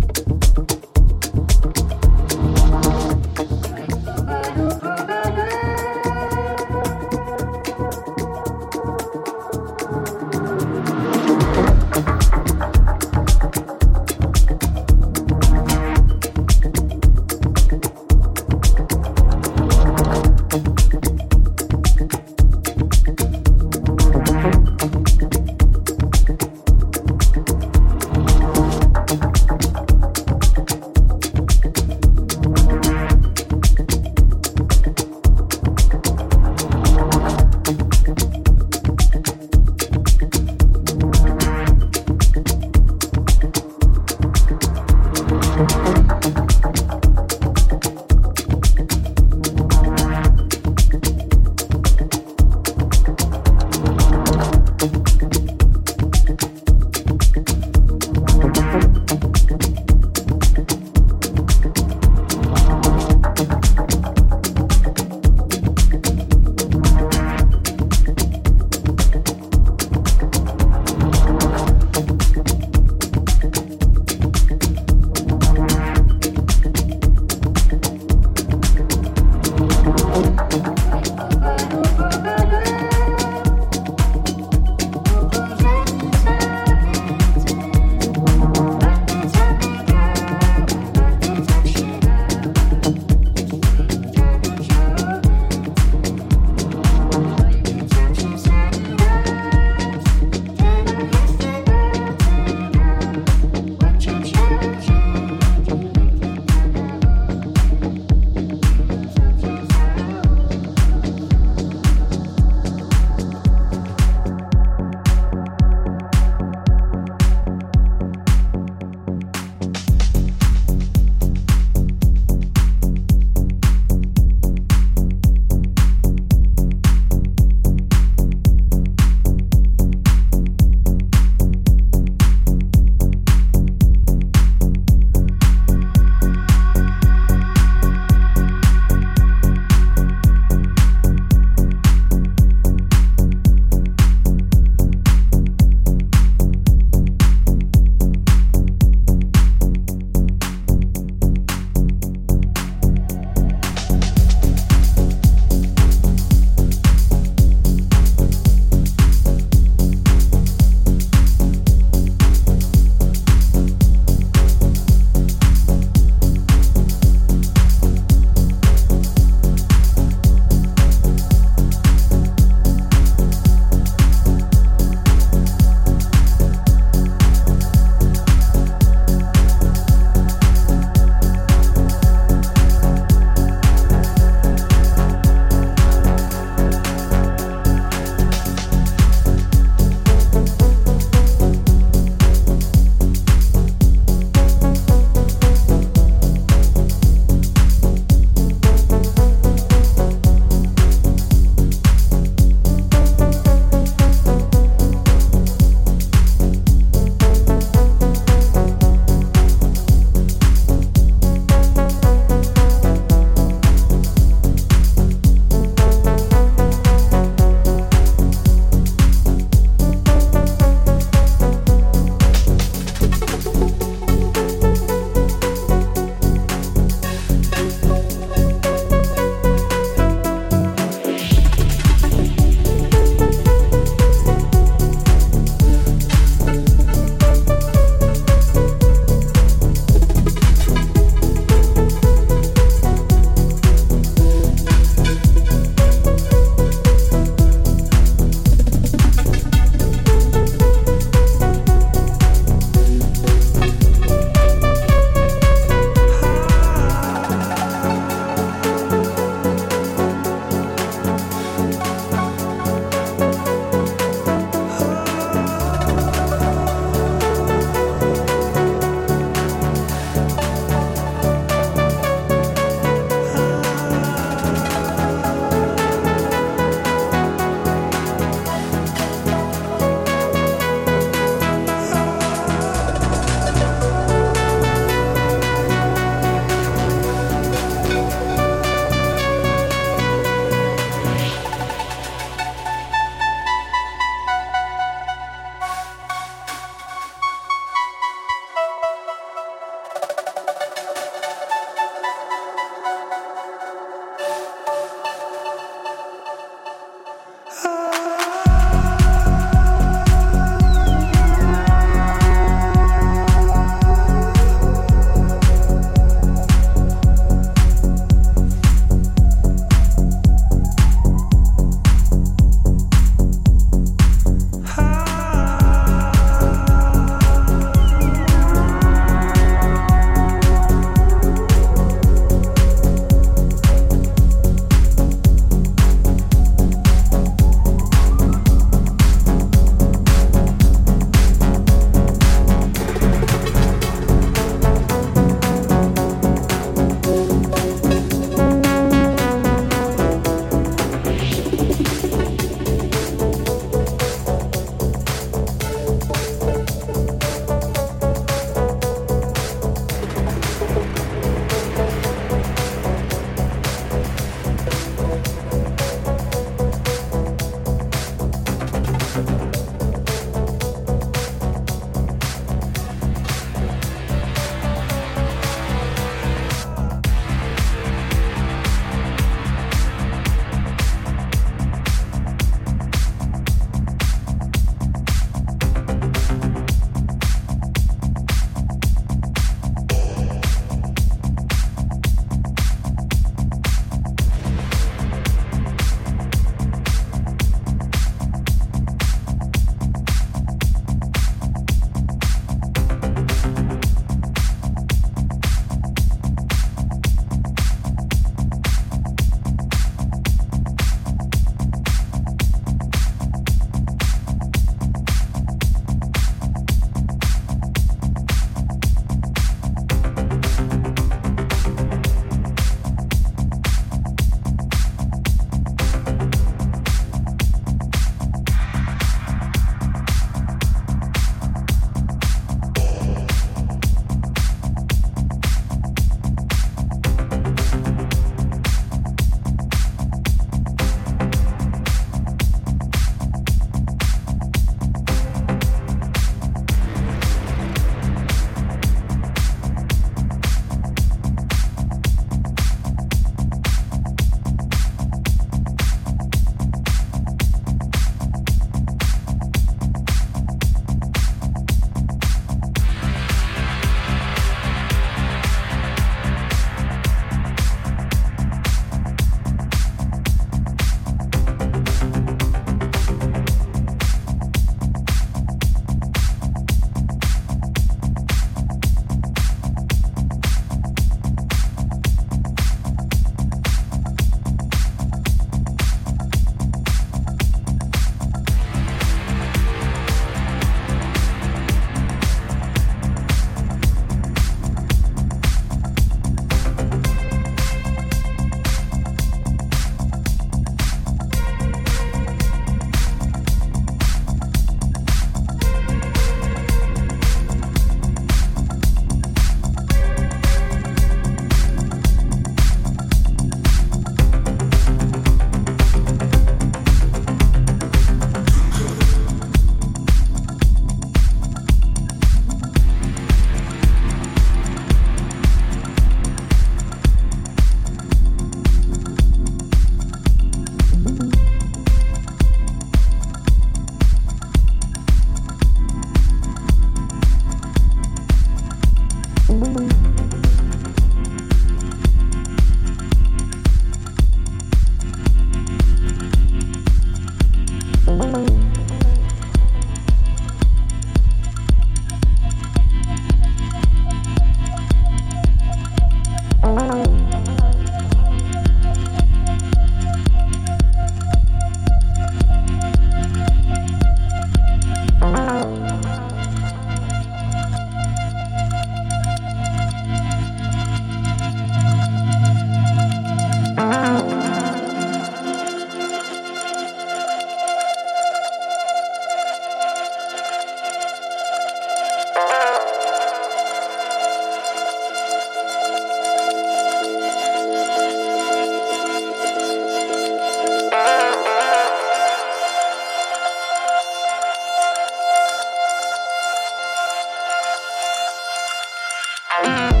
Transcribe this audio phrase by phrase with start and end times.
[599.59, 600.00] Música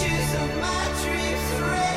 [0.00, 1.87] pictures of my dreams.